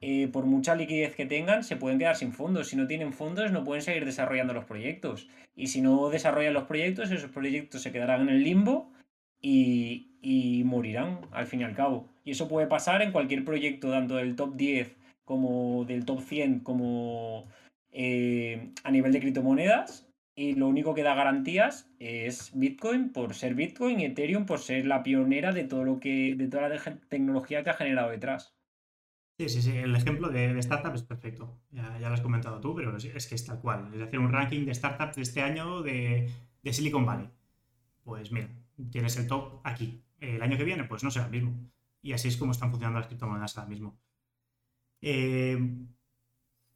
[0.00, 2.68] eh, por mucha liquidez que tengan, se pueden quedar sin fondos.
[2.68, 5.28] Si no tienen fondos, no pueden seguir desarrollando los proyectos.
[5.54, 8.93] Y si no desarrollan los proyectos, esos proyectos se quedarán en el limbo
[9.44, 12.08] y, morirán al fin y al cabo.
[12.24, 16.60] Y eso puede pasar en cualquier proyecto, tanto del top 10 como del top 100,
[16.60, 17.46] como
[17.92, 20.08] eh, a nivel de criptomonedas.
[20.36, 24.84] Y lo único que da garantías es Bitcoin por ser Bitcoin y Ethereum por ser
[24.84, 28.56] la pionera de todo lo que, de toda la tecnología que ha generado detrás.
[29.38, 29.76] Sí, sí, sí.
[29.76, 31.60] El ejemplo de, startup es perfecto.
[31.70, 33.90] Ya, lo has comentado tú, pero es, que es tal cual.
[33.92, 36.30] Es decir, un ranking de startups de este año de,
[36.62, 37.28] de Silicon Valley.
[38.04, 38.48] Pues mira,
[38.90, 40.02] tienes el top aquí.
[40.20, 41.52] El año que viene, pues no será el mismo.
[42.02, 43.98] Y así es como están funcionando las criptomonedas ahora mismo.
[45.00, 45.58] Eh,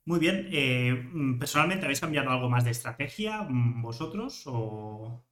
[0.04, 0.48] muy bien.
[0.50, 5.22] Eh, ¿Personalmente habéis cambiado algo más de estrategia mm, vosotros o,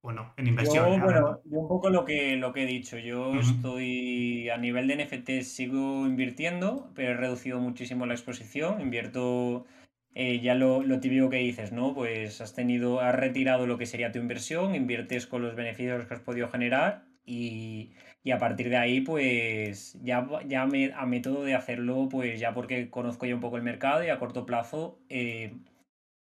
[0.00, 0.32] o no?
[0.38, 0.98] En inversión.
[0.98, 2.96] Yo, bueno, yo un poco lo que, lo que he dicho.
[2.96, 8.80] Yo estoy a nivel de NFT, sigo invirtiendo, pero he reducido muchísimo la exposición.
[8.80, 9.66] Invierto
[10.14, 11.94] eh, ya lo, lo, típico que dices, ¿no?
[11.94, 16.14] Pues has tenido, has retirado lo que sería tu inversión, inviertes con los beneficios que
[16.14, 17.92] has podido generar y,
[18.32, 22.90] a partir de ahí, pues ya, ya me, a método de hacerlo, pues ya porque
[22.90, 25.54] conozco ya un poco el mercado y a corto plazo eh,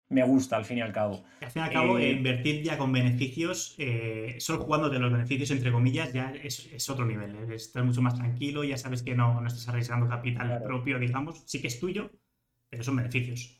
[0.09, 1.23] me gusta al fin y al cabo.
[1.39, 3.77] Al fin y al cabo, eh, invertir ya con beneficios,
[4.39, 7.33] solo jugando de los beneficios, entre comillas, ya es, otro nivel.
[7.53, 11.43] Estás mucho más tranquilo, ya sabes que no, no estás arriesgando capital propio, digamos.
[11.45, 12.11] Sí que es tuyo,
[12.69, 13.58] pero son beneficios.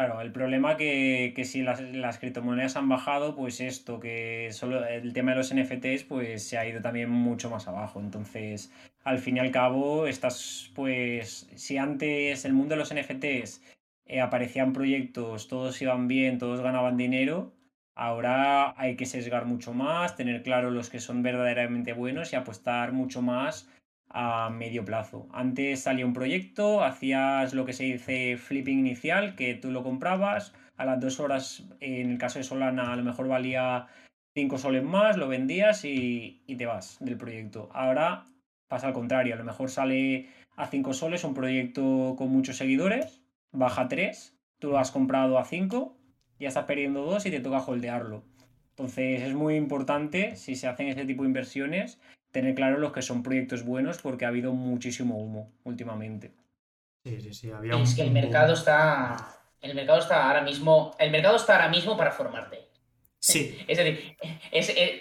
[0.00, 4.82] Claro, el problema que, que si las, las, criptomonedas han bajado, pues esto, que solo
[4.86, 8.00] el tema de los NFTs, pues se ha ido también mucho más abajo.
[8.00, 8.72] Entonces,
[9.04, 13.62] al fin y al cabo, estás, pues, si antes el mundo de los NFTs
[14.06, 17.52] eh, aparecían proyectos, todos iban bien, todos ganaban dinero,
[17.94, 22.92] ahora hay que sesgar mucho más, tener claro los que son verdaderamente buenos y apostar
[22.92, 23.68] mucho más
[24.10, 25.28] a medio plazo.
[25.32, 30.52] Antes salía un proyecto, hacías lo que se dice flipping inicial, que tú lo comprabas,
[30.76, 33.86] a las dos horas, en el caso de Solana, a lo mejor valía
[34.34, 37.68] cinco soles más, lo vendías y, te vas del proyecto.
[37.72, 38.24] Ahora
[38.68, 43.22] pasa al contrario, a lo mejor sale a cinco soles un proyecto con muchos seguidores,
[43.52, 45.96] baja tres, tú lo has comprado a cinco,
[46.38, 48.24] ya estás perdiendo dos y te toca holdearlo.
[48.70, 52.00] Entonces es muy importante, si se hacen este tipo de inversiones,
[52.32, 56.32] tener claro los que son proyectos buenos porque ha habido muchísimo humo últimamente.
[57.04, 57.50] Sí, sí, sí.
[57.50, 59.16] Había es que el mercado está.
[59.60, 60.94] El mercado está ahora mismo.
[60.98, 62.68] El mercado está ahora mismo para formarte.
[63.18, 63.58] Sí.
[63.68, 64.16] Es decir,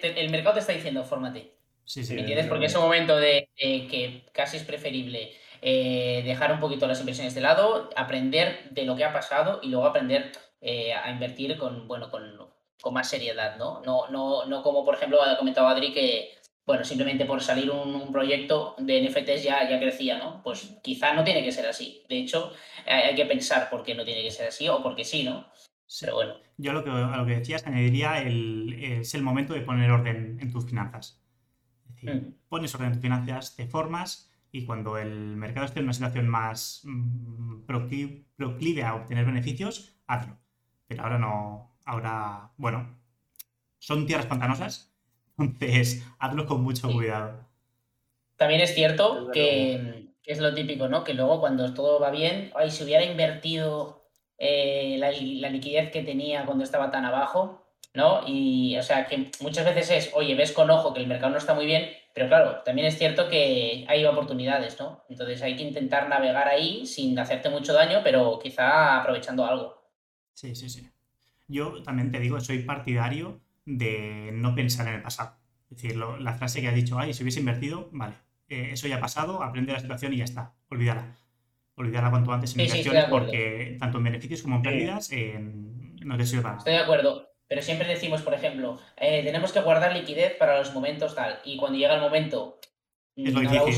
[0.02, 1.54] el mercado te está diciendo, fórmate.
[1.86, 2.14] Sí, sí.
[2.14, 2.48] ¿Me entiendes?
[2.48, 7.34] Porque es un momento de, que casi es preferible eh, dejar un poquito las inversiones
[7.34, 11.88] de lado, aprender de lo que ha pasado y luego aprender eh, a invertir con,
[11.88, 12.22] bueno, con,
[12.80, 13.82] con más seriedad, ¿no?
[13.86, 16.39] No, no, no como, por ejemplo, ha comentado Adri que
[16.70, 20.44] bueno, simplemente por salir un, proyecto de NFTs ya, ya crecía, ¿no?
[20.44, 22.04] Pues quizá no tiene que ser así.
[22.08, 22.52] De hecho,
[22.86, 25.48] hay, que pensar por qué no tiene que ser así o porque sí, ¿no?
[26.00, 26.36] Pero bueno.
[26.58, 30.38] Yo lo que, a lo que decías añadiría el, es el momento de poner orden
[30.40, 31.20] en tus finanzas.
[31.88, 32.36] Es decir, mm.
[32.48, 36.30] pones orden en tus finanzas, te formas y cuando el mercado esté en una situación
[36.30, 40.38] más mm, proclive a obtener beneficios, hazlo.
[40.86, 42.96] Pero ahora no, ahora, bueno,
[43.80, 44.89] son tierras pantanosas,
[45.40, 47.48] entonces, hazlo con mucho cuidado.
[48.38, 51.04] También es cierto que, es lo típico, ¿no?
[51.04, 54.06] Que luego cuando todo va bien, ay, si hubiera invertido
[54.38, 55.12] eh, la,
[55.50, 58.22] liquidez que tenía cuando estaba tan abajo, ¿no?
[58.28, 61.38] Y, o sea, que muchas veces es, oye, ves con ojo que el mercado no
[61.38, 65.04] está muy bien, pero claro, también es cierto que hay oportunidades, ¿no?
[65.10, 69.82] Entonces hay que intentar navegar ahí sin hacerte mucho daño, pero quizá aprovechando algo.
[70.34, 70.90] Sí, sí, sí.
[71.48, 75.38] Yo también te digo, soy partidario de no pensar en el pasado.
[75.70, 78.16] Es decir, la frase que has dicho, ay, si hubiese invertido, vale,
[78.48, 81.16] eh, eso ya ha pasado, aprende la situación y ya está, olvídala.
[81.76, 85.10] Olvídala cuanto antes en inversiones porque tanto en beneficios como en pérdidas
[86.02, 89.62] no te sirve para Estoy de acuerdo, pero siempre decimos, por ejemplo, eh, tenemos que
[89.62, 92.60] guardar liquidez para los momentos tal, y cuando llega el momento,
[93.16, 93.76] es lo difícil,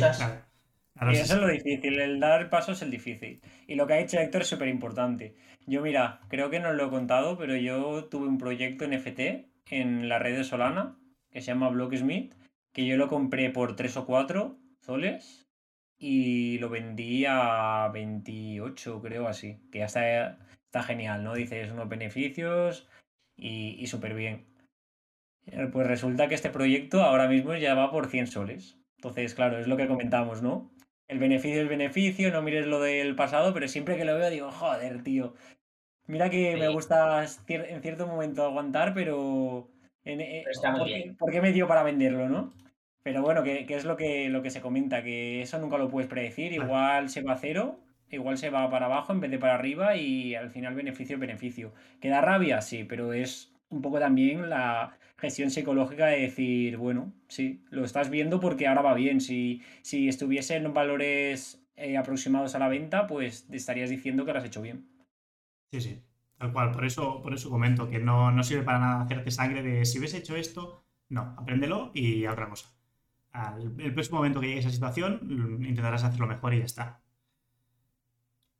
[1.09, 3.41] y eso es lo difícil, el dar paso es el difícil.
[3.67, 5.35] Y lo que ha hecho Héctor es súper importante.
[5.65, 8.93] Yo, mira, creo que no os lo he contado, pero yo tuve un proyecto en
[8.93, 10.97] FT en la red de Solana
[11.31, 12.35] que se llama Blocksmith,
[12.73, 15.47] que yo lo compré por 3 o 4 soles
[15.97, 21.35] y lo vendí a 28, creo así, que ya está, está genial, ¿no?
[21.35, 22.87] Dices unos beneficios
[23.35, 24.45] y, y súper bien.
[25.47, 28.77] Eh, pues resulta que este proyecto ahora mismo ya va por 100 soles.
[28.97, 30.71] Entonces, claro, es lo que comentamos, ¿no?
[31.07, 34.51] El beneficio es beneficio, no mires lo del pasado, pero siempre que lo veo digo,
[34.51, 35.33] joder, tío.
[36.07, 39.69] Mira que me gusta en cierto momento aguantar, pero
[40.03, 40.43] eh,
[41.17, 42.53] ¿por, qué, me dio para venderlo, no?
[43.03, 46.09] Pero bueno, que, es lo que, lo que se comenta, que eso nunca lo puedes
[46.09, 46.53] predecir.
[46.53, 49.95] Igual se va a cero, igual se va para abajo en vez de para arriba
[49.95, 51.73] y al final beneficio beneficio.
[51.99, 52.61] ¿Que da rabia?
[52.61, 58.09] Sí, pero es un poco también la gestión psicológica de decir, bueno, sí, lo estás
[58.09, 59.21] viendo porque ahora va bien.
[59.21, 64.45] Si, si estuviesen valores eh, aproximados a la venta, pues estarías diciendo que lo has
[64.45, 64.90] hecho bien.
[65.71, 66.03] Sí, sí.
[66.37, 69.61] Tal cual, por eso, por eso comento que no, no sirve para nada hacerte sangre
[69.63, 72.69] de si hubiese hecho esto, no, apréndelo y otra cosa.
[73.31, 76.65] Al, el próximo momento que llegue a esa situación, mm, intentarás hacerlo mejor y ya
[76.65, 77.01] está.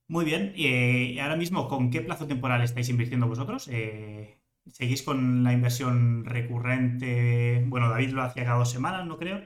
[0.07, 3.69] Muy bien, y ahora mismo, ¿con qué plazo temporal estáis invirtiendo vosotros?
[3.71, 7.63] Eh, ¿Seguís con la inversión recurrente?
[7.67, 9.41] Bueno, David lo hacía cada dos semanas, ¿no creo?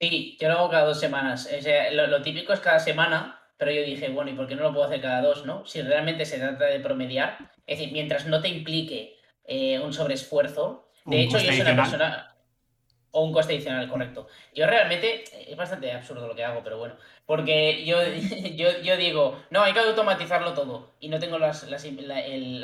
[0.00, 1.48] Sí, yo lo hago cada dos semanas.
[1.92, 4.86] lo típico es cada semana, pero yo dije, bueno, ¿y por qué no lo puedo
[4.86, 5.64] hacer cada dos, no?
[5.66, 10.88] Si realmente se trata de promediar, es decir, mientras no te implique eh, un sobreesfuerzo,
[11.04, 12.30] de hecho yo soy una persona...
[13.16, 14.26] O un coste adicional, correcto.
[14.56, 17.98] Yo realmente, es bastante absurdo lo que hago, pero bueno, porque yo,
[18.82, 21.52] yo, digo, no, hay que automatizarlo todo y no tengo la,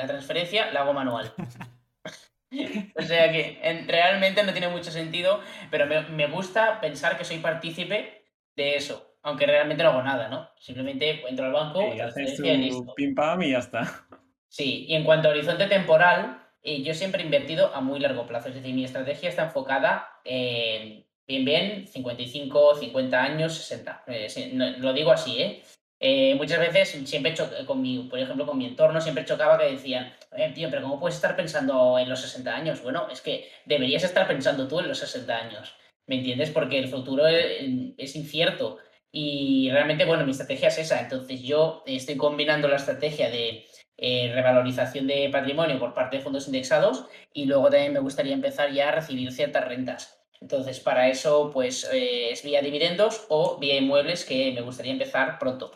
[0.07, 1.33] transferencia, la hago manual.
[2.97, 7.37] o sea que realmente no tiene mucho sentido, pero me, me gusta pensar que soy
[7.37, 8.25] partícipe
[8.57, 10.49] de eso aunque realmente no hago nada, ¿no?
[10.59, 14.05] Simplemente entro al banco, y haces tu pim pam y ya está.
[14.47, 18.27] Sí, y en cuanto a horizonte temporal, eh, yo siempre he invertido a muy largo
[18.27, 24.03] plazo, es decir, mi estrategia está enfocada en bien, bien, 55, 50 años, 60.
[24.07, 25.61] Eh, lo digo así, ¿eh?
[26.03, 27.35] Eh, muchas veces siempre
[27.67, 30.11] con mi, por ejemplo, con mi entorno siempre chocaba que decían,
[30.55, 32.81] tío, pero ¿cómo puedes estar pensando en los 60 años?
[32.81, 35.75] Bueno, es que deberías estar pensando tú en los 60 años,
[36.07, 36.49] ¿me entiendes?
[36.49, 38.79] Porque el futuro es, incierto
[39.11, 41.01] y realmente, bueno, mi estrategia es esa.
[41.01, 43.65] Entonces yo estoy combinando la estrategia de
[43.97, 48.71] eh, revalorización de patrimonio por parte de fondos indexados y luego también me gustaría empezar
[48.71, 50.17] ya a recibir ciertas rentas.
[50.39, 55.37] Entonces, para eso, pues eh, es vía dividendos o vía inmuebles que me gustaría empezar
[55.37, 55.71] pronto.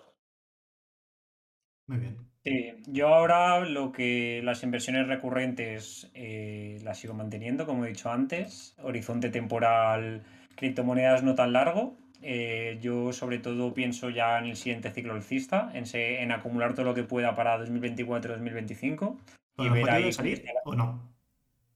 [1.87, 2.17] Muy bien.
[2.43, 8.11] Sí, yo ahora lo que las inversiones recurrentes eh, las sigo manteniendo, como he dicho
[8.11, 10.23] antes, horizonte temporal,
[10.55, 11.97] criptomonedas no tan largo.
[12.27, 16.85] Eh, yo sobre todo pienso ya en el siguiente ciclo alcista, en, en acumular todo
[16.85, 19.15] lo que pueda para 2024-2025.
[19.59, 21.15] ¿Y ver ahí salir o no?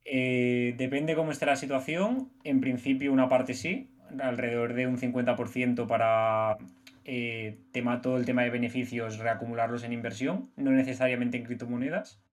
[0.06, 2.32] Eh, depende cómo esté la situación.
[2.44, 6.58] En principio una parte sí, alrededor de un 50% para
[7.06, 12.24] eh, tema, todo el tema de beneficios, reacumularlos en inversión, no necesariamente en criptomonedas,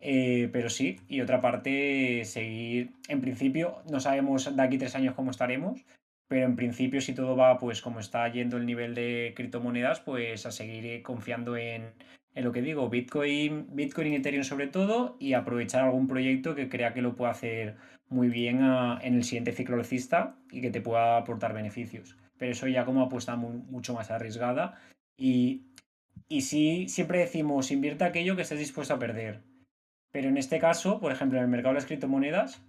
[0.00, 5.14] eh, pero sí, y otra parte seguir, en principio, no sabemos de aquí tres años
[5.14, 5.84] cómo estaremos,
[6.28, 10.46] pero en principio si todo va pues como está yendo el nivel de criptomonedas, pues
[10.46, 11.92] a seguir confiando en,
[12.34, 16.68] en lo que digo, Bitcoin, Bitcoin y Ethereum sobre todo, y aprovechar algún proyecto que
[16.68, 17.76] crea que lo pueda hacer
[18.08, 22.52] muy bien ah, en el siguiente ciclo alcista y que te pueda aportar beneficios pero
[22.52, 24.80] eso ya como apuesta mucho más arriesgada.
[25.18, 25.66] Y,
[26.28, 29.42] y sí, siempre decimos, invierte aquello que estés dispuesto a perder.
[30.12, 32.62] Pero en este caso, por ejemplo, en el mercado de las criptomonedas,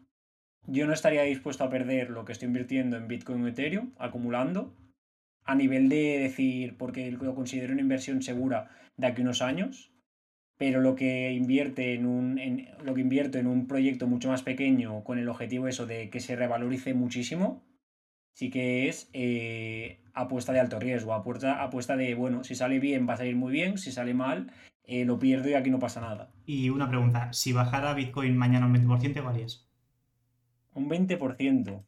[0.68, 4.76] yo no estaría dispuesto a perder lo que estoy invirtiendo en Bitcoin o Ethereum, acumulando,
[5.44, 9.92] a nivel de decir, porque lo considero una inversión segura de aquí unos años,
[10.58, 14.44] pero lo que invierte en un en, lo que invierto en un proyecto mucho más
[14.44, 17.66] pequeño con el objetivo eso de que se revalorice muchísimo,
[18.36, 23.08] sí que es eh, apuesta de alto riesgo, apuesta, apuesta de, bueno, si sale bien
[23.08, 24.52] va a salir muy bien, si sale mal
[24.84, 26.32] eh, lo pierdo y aquí no pasa nada.
[26.46, 29.69] Y una pregunta, si bajara Bitcoin mañana un 20%, ¿qué harías?
[30.80, 31.84] Un 20%.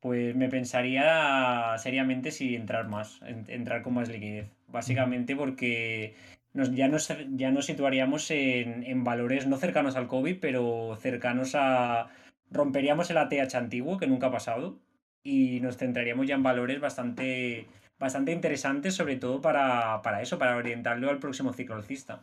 [0.00, 4.48] Pues me pensaría seriamente si entrar más, entrar con más liquidez.
[4.68, 6.14] Básicamente porque
[6.52, 11.54] nos, ya, nos, ya nos situaríamos en, en valores no cercanos al COVID, pero cercanos
[11.56, 12.08] a...
[12.50, 14.78] Romperíamos el ATH antiguo, que nunca ha pasado,
[15.24, 17.66] y nos centraríamos ya en valores bastante,
[17.98, 22.22] bastante interesantes, sobre todo para, eso, para orientarlo al próximo ciclo alcista.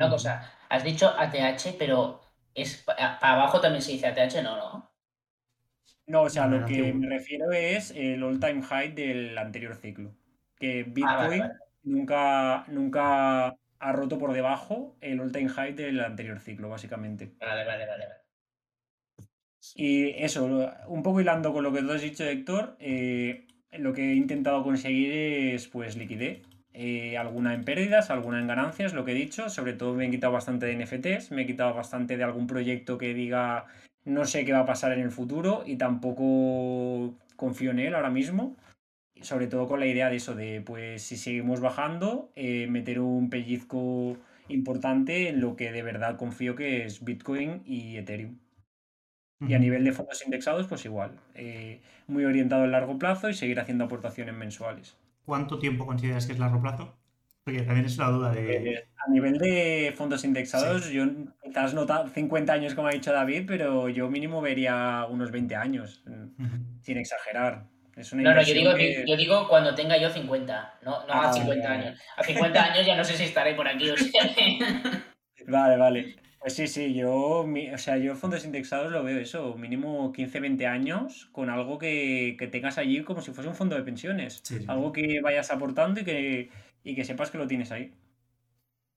[0.00, 2.23] Una cosa, has dicho ATH, pero
[2.54, 4.90] es para abajo también se dice ATH, no, ¿no?
[6.06, 10.14] No, o sea, lo que me refiero es el all-time high del anterior ciclo.
[10.56, 16.68] Que ah, Bitcoin nunca, nunca ha roto por debajo el all-time high del anterior ciclo,
[16.68, 17.32] básicamente.
[17.40, 18.06] Vale, vale, vale.
[18.06, 18.24] vale.
[19.74, 20.44] Y eso,
[20.88, 24.62] un poco hilando con lo que tú has dicho, Héctor, eh, lo que he intentado
[24.62, 25.10] conseguir
[25.54, 26.42] es pues liquidez.
[26.74, 29.48] Eh, alguna en pérdidas, alguna en ganancias, lo que he dicho.
[29.48, 32.98] Sobre todo me he quitado bastante de NFTs, me he quitado bastante de algún proyecto
[32.98, 33.66] que diga
[34.04, 38.10] no sé qué va a pasar en el futuro y tampoco confío en él ahora
[38.10, 38.56] mismo.
[39.22, 43.30] Sobre todo con la idea de eso, de pues si seguimos bajando, eh, meter un
[43.30, 48.38] pellizco importante en lo que de verdad confío que es Bitcoin y Ethereum.
[49.46, 51.20] Y a nivel de fondos indexados, pues igual.
[51.34, 54.96] Eh, muy orientado a largo plazo y seguir haciendo aportaciones mensuales.
[55.24, 56.96] ¿Cuánto tiempo consideras que es largo plazo?
[57.44, 58.72] Porque también es una duda de.
[58.72, 61.04] Eh, a nivel de fondos indexados, yo
[61.42, 66.02] quizás no 50 años como ha dicho David, pero yo mínimo vería unos 20 años,
[66.80, 67.66] sin exagerar.
[68.14, 68.72] no, no, yo digo,
[69.06, 72.00] yo digo cuando tenga yo 50, no, no a 50 ah, años.
[72.16, 73.90] A 50 años ya no sé si estaré por aquí.
[73.90, 74.22] O sea.
[75.46, 76.16] Vale, vale.
[76.44, 80.66] Pues sí, sí, yo, o sea, yo fondos indexados lo veo eso, mínimo 15, 20
[80.66, 84.42] años con algo que, tengas allí como si fuese un fondo de pensiones.
[84.68, 86.50] Algo que vayas aportando y que,
[86.82, 87.94] y que sepas que lo tienes ahí.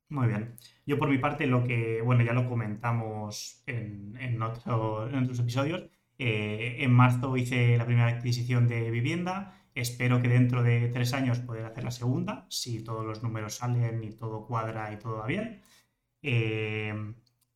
[0.10, 0.56] Muy bien.
[0.86, 5.90] Yo por mi parte lo que, bueno, ya lo comentamos en, en, otros episodios.
[6.20, 9.58] Eh, en marzo hice la primera adquisición de vivienda.
[9.74, 14.04] Espero que dentro de tres años poder hacer la segunda, si todos los números salen
[14.04, 15.62] y todo cuadra y todo va bien.
[16.22, 16.94] Eh,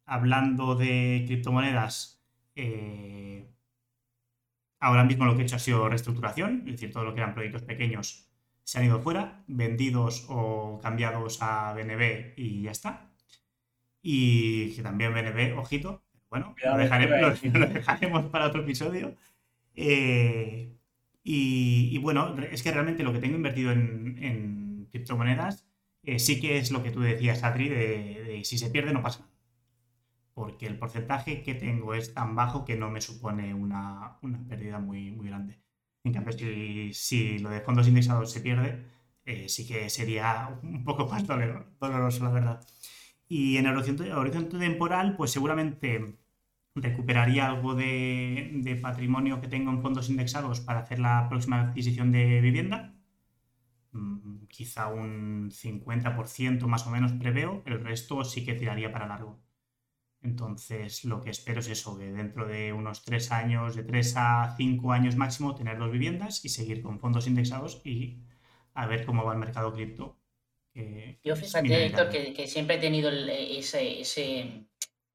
[0.05, 2.23] hablando de criptomonedas,
[2.55, 3.49] eh,
[4.79, 7.33] ahora mismo lo que he hecho ha sido reestructuración, es decir, todo lo que eran
[7.33, 8.27] proyectos pequeños
[8.63, 13.11] se han ido fuera, vendidos o cambiados a BNB y ya está.
[14.01, 19.15] Y que también BNB, ojito, bueno, lo dejaremos, para otro episodio.
[19.75, 20.73] Eh,
[21.23, 25.65] y, bueno, es que realmente lo que tengo invertido en, criptomonedas
[26.03, 29.19] eh, sí que es lo que tú decías, Adri, de si se pierde no pasa
[29.19, 29.31] nada
[30.41, 34.17] porque el porcentaje que tengo es tan bajo que no me supone una,
[34.49, 35.61] pérdida muy, muy grande.
[36.03, 38.83] En cambio, si, lo de fondos indexados se pierde,
[39.23, 42.67] eh, sí que sería un poco más doloroso, la verdad.
[43.27, 46.17] Y en el horizonte, horizonte temporal, pues seguramente
[46.73, 52.41] recuperaría algo de, patrimonio que tengo en fondos indexados para hacer la próxima adquisición de
[52.41, 52.95] vivienda.
[53.91, 59.50] Mm, quizá un 50% más o menos preveo, el resto sí que tiraría para largo.
[60.21, 64.53] Entonces, lo que espero es eso, que dentro de unos tres años, de tres a
[64.55, 68.19] cinco años máximo, tener dos viviendas y seguir con fondos indexados y
[68.73, 70.19] a ver cómo va el mercado cripto.
[71.23, 74.67] Yo fíjate, Héctor, que, siempre he tenido ese, ese,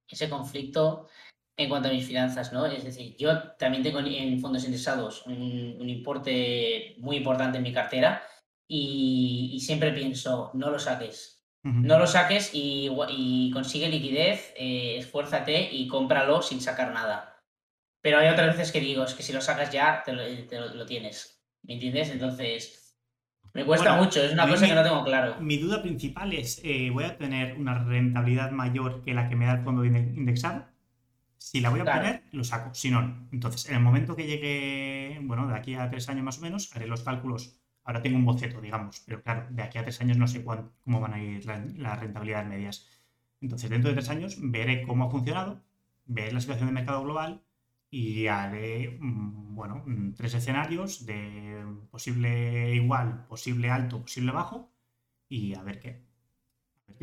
[0.08, 1.08] ese conflicto
[1.56, 2.66] en cuanto a mis finanzas, ¿no?
[2.66, 8.22] Es decir, yo también tengo en fondos indexados un, importe muy importante en mi cartera
[8.68, 11.35] y, siempre pienso, no lo saques.
[11.66, 17.42] No lo saques y, consigue liquidez, eh, esfuérzate y cómpralo sin sacar nada.
[18.00, 21.42] Pero hay otras veces que digo, es que si lo sacas ya, te lo, tienes.
[21.64, 22.10] ¿Me entiendes?
[22.10, 22.96] Entonces,
[23.52, 25.40] me cuesta mucho, es una cosa que no tengo claro.
[25.40, 29.46] Mi duda principal es, eh, ¿voy a tener una rentabilidad mayor que la que me
[29.46, 30.66] da el fondo indexado?
[31.38, 32.74] Si la voy a poner, lo saco.
[32.74, 36.38] Si no, Entonces, en el momento que llegue, bueno, de aquí a tres años más
[36.38, 37.60] o menos, haré los cálculos.
[37.86, 41.00] Ahora tengo un boceto, digamos, pero claro, de aquí a tres años no sé cómo
[41.00, 42.88] van a ir las rentabilidades medias.
[43.40, 45.62] Entonces, dentro de tres años veré cómo ha funcionado,
[46.04, 47.42] veré la situación del mercado global
[47.88, 49.84] y haré, mm, bueno,
[50.16, 54.72] tres escenarios de posible igual, posible alto, posible bajo
[55.28, 56.06] y a ver qué.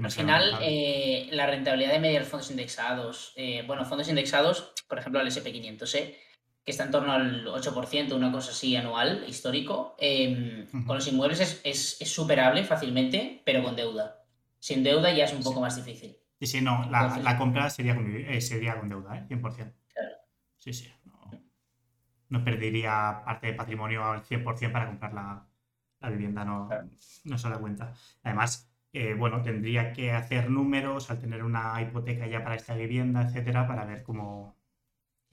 [0.04, 5.00] Al final, eh, la rentabilidad de media de fondos indexados, eh, bueno, fondos indexados, por
[5.00, 6.18] ejemplo, al SP500, ¿eh?
[6.64, 11.40] Que está en torno al 8%, una cosa así anual, histórico, em, con los inmuebles
[11.42, 14.24] es, es, superable fácilmente, pero con deuda.
[14.60, 16.16] Sin deuda ya es un poco más difícil.
[16.40, 18.06] Sí, sí, no, la, compra sería con,
[18.40, 19.26] sería con deuda, ¿eh?
[19.30, 19.74] 100%.
[19.94, 20.16] Claro.
[20.58, 20.92] Sí, sí.
[22.30, 26.70] No, perdería parte de patrimonio al 100% para comprar la, vivienda, no,
[27.26, 27.94] no se da cuenta.
[28.24, 33.24] Además, eh, bueno, tendría que hacer números al tener una hipoteca ya para esta vivienda,
[33.24, 34.56] etcétera, para ver cómo.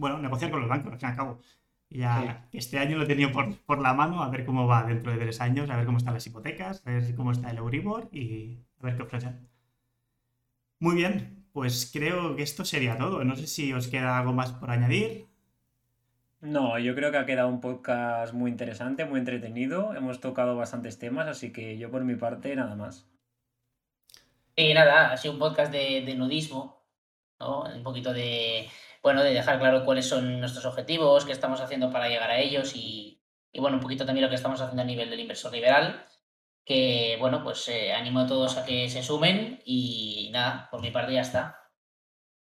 [0.00, 1.40] Bueno, negociar con los bancos, al fin y al cabo.
[1.90, 5.18] Ya este año lo he tenido por, la mano, a ver cómo va dentro de
[5.18, 8.64] tres años, a ver cómo están las hipotecas, a ver cómo está el Euribor y
[8.78, 9.46] a ver qué ofrecen.
[10.78, 13.22] Muy bien, pues creo que esto sería todo.
[13.24, 15.26] No sé si os queda algo más por añadir.
[16.40, 19.94] No, yo creo que ha quedado un podcast muy interesante, muy entretenido.
[19.94, 23.06] Hemos tocado bastantes temas, así que yo por mi parte nada más.
[24.56, 26.86] Y nada, ha sido un podcast de, nudismo,
[27.38, 27.64] ¿no?
[27.64, 28.66] Un poquito de,
[29.02, 32.74] bueno, de dejar claro cuáles son nuestros objetivos, qué estamos haciendo para llegar a ellos
[32.74, 33.22] y,
[33.58, 36.04] bueno, un poquito también lo que estamos haciendo a nivel del inversor liberal,
[36.64, 40.90] que, bueno, pues eh, animo a todos a que se sumen y nada, por mi
[40.90, 41.56] parte ya está.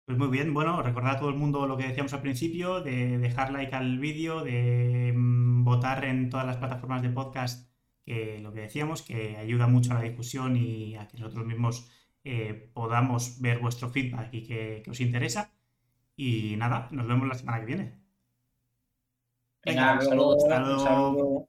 [0.05, 3.19] Pues muy bien, bueno, recordar a todo el mundo lo que decíamos al principio, de
[3.19, 7.71] dejar like al vídeo, de mm, votar en todas las plataformas de podcast,
[8.03, 11.91] que lo que decíamos, que ayuda mucho a la difusión y a que nosotros mismos
[12.23, 15.53] eh, podamos ver vuestro feedback y que, os interesa.
[16.21, 17.97] Y nada, nos vemos la semana que viene.
[19.63, 21.45] Venga, Venga saludos.